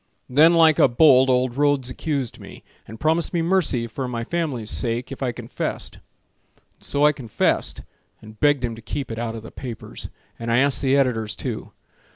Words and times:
Then 0.27 0.55
like 0.55 0.79
a 0.79 0.87
bolt 0.87 1.29
old 1.29 1.55
Rhodes 1.55 1.91
accused 1.91 2.39
me, 2.39 2.63
And 2.87 2.99
promised 2.99 3.35
me 3.35 3.43
mercy 3.43 3.85
for 3.85 4.07
my 4.07 4.23
family's 4.23 4.71
sake 4.71 5.11
If 5.11 5.21
I 5.21 5.31
confessed, 5.31 5.97
and 6.55 6.83
so 6.83 7.05
I 7.05 7.11
confessed, 7.11 7.81
And 8.19 8.39
begged 8.39 8.63
him 8.65 8.73
to 8.73 8.81
keep 8.81 9.11
it 9.11 9.19
out 9.19 9.35
of 9.35 9.43
the 9.43 9.51
papers, 9.51 10.09
And 10.39 10.51
I 10.51 10.57
asked 10.57 10.81
the 10.81 10.97
editors, 10.97 11.35
too. 11.35 11.71